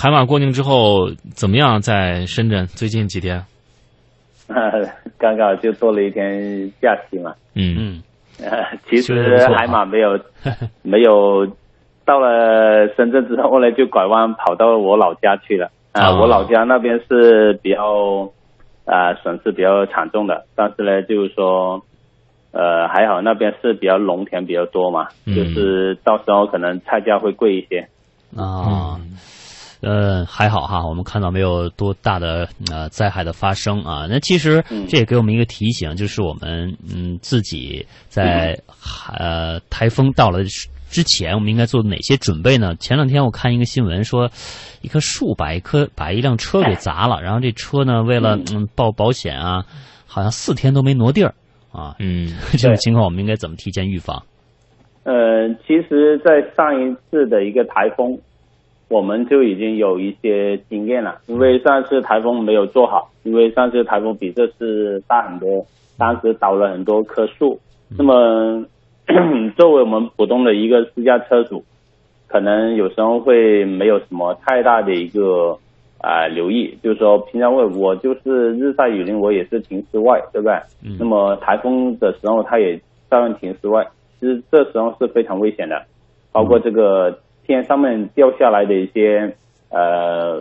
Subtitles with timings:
[0.00, 1.80] 海马过境之后怎么样？
[1.80, 3.44] 在深圳最近几天？
[5.18, 7.34] 刚刚就多了一天假期嘛。
[7.54, 8.02] 嗯嗯，
[8.42, 10.18] 呃， 其实海马没有
[10.82, 11.46] 没有
[12.04, 15.70] 到了深圳之后呢，就拐弯跑到我老家去了。
[15.92, 18.30] 啊、哦我老家那边是比较
[18.86, 21.82] 啊、损失比较惨重的，但是呢，就是说
[22.52, 27.86] 呃还好那边是比较农田比较多嘛，嗯就是到时候可能菜价会贵一些。
[28.36, 28.98] 啊。
[29.82, 34.06] 呃，还好哈，我们看到没有多大的呃灾害的发生啊。
[34.08, 38.58] 那其实嗯这也给我们一个提醒，就是我们嗯自己在
[39.18, 40.44] 呃台风到了
[40.90, 42.74] 之前，我们应该做哪些准备呢？
[42.76, 44.30] 前两天我看一个新闻说，
[44.82, 49.64] 一棵树把一棵把一辆车给砸了，然后这车呢为了嗯报保险啊，
[50.06, 51.34] 好像四天都没挪地儿
[51.72, 51.94] 啊。
[52.00, 54.22] 嗯 这种情况我们应该怎么提前预防？
[55.04, 58.18] 呃，其实，在上一次的一个台风，
[58.90, 61.18] 我们就已经有一些经验了。
[61.26, 65.64] 因为上次台风没有做好，因为上次台风比这次大很多，
[65.96, 67.58] 当时倒了很多棵树。
[67.96, 68.64] 那么，
[69.56, 71.64] 作为我们普通的一个私家车主，
[72.28, 75.56] 可能有时候会没有什么太大的一个
[75.98, 80.54] 啊、留意，就是说平常我我就是日晒雨淋，我也是停室外，对不对？
[80.84, 82.80] 嗯那么台风的时候，它也
[83.10, 83.86] 照样停室外，
[84.18, 85.82] 其实这时候是非常危险的，
[86.32, 87.18] 包括这个
[87.54, 89.34] 天上面掉下来的一些
[89.70, 90.40] 呃，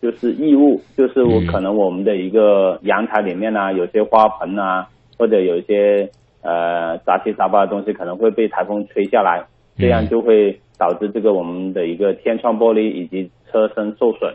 [0.00, 4.86] 就是异物，就是我嗯可能我们的一个阳台里面啊，有些花盆啊，
[5.18, 6.08] 或者有一些
[6.42, 9.44] 呃杂七杂八的东西可能会被台风吹下来，
[9.76, 14.34] 这样就会导致这个我们的一个天窗玻璃以及车身受损。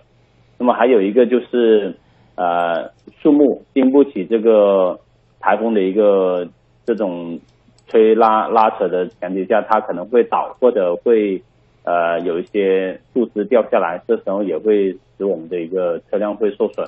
[0.57, 1.93] 那么还有一个就是
[2.35, 2.89] 呃
[3.21, 4.99] 树木经不起这个
[5.39, 6.47] 台风的一个
[6.85, 7.39] 这种
[7.87, 11.41] 吹拉拉扯的前提下，它可能会倒或者会
[11.85, 16.87] 呃有一些树枝掉下来，这时候也会使我们的一个车辆会受损。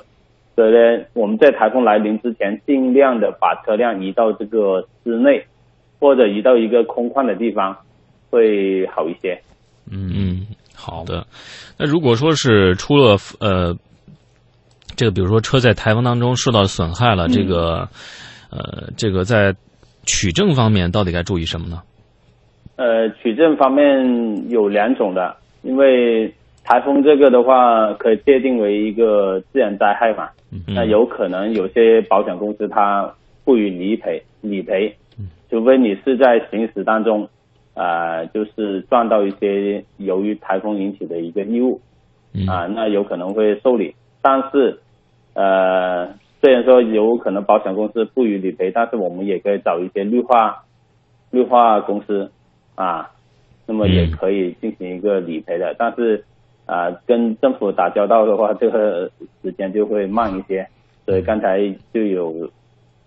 [0.54, 5.46] 所以呢，我们在台风来临之前，尽量的把车辆移到这个室内，
[6.00, 7.78] 或者移到一个空旷的地方，
[8.28, 9.40] 会好一些。
[9.88, 11.26] 嗯嗯，好的。
[11.78, 13.76] 那如果说是出了呃，
[14.96, 17.88] 这个比如说车在台风当中受到损害了，这个
[18.50, 19.54] 呃，这个在
[20.04, 21.82] 取证方面到底该注意什么呢？
[22.78, 33.12] 呃，取证方面有两种的，因为台风这个的话，可以界定为一个自然灾害嘛，嗯那有可能有些保险公司它
[33.44, 34.94] 不予理赔，理赔，
[35.50, 37.28] 除非你是在行驶当中，
[37.74, 41.80] 呃，就是撞到一些由于台风引起的一个异物，
[42.32, 43.92] 嗯啊，那有可能会受理。
[44.22, 44.78] 但是，
[45.34, 46.06] 呃，
[46.40, 50.62] 虽然说有可能保险公司不予理赔，但是我们也可以找一些绿化
[51.32, 52.30] 绿化公司
[52.78, 53.10] 啊，
[53.66, 55.74] 那么也嗯可以进行一个理赔的。
[55.76, 56.24] 但是，
[56.64, 59.10] 啊，跟政府打交道的话，这个
[59.42, 60.66] 时间就会慢一些。
[61.04, 61.58] 所以刚才
[61.92, 62.48] 就有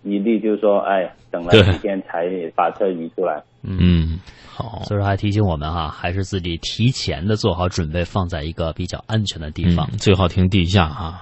[0.02, 3.42] 一例，就是说，哎，等了几天才把车移出来。
[3.62, 9.88] 嗯，好，所以说还提醒我们哈，还是自己提前的做好准备，放在一个比较安全的地方。
[9.92, 11.20] 嗯最好停地下啊。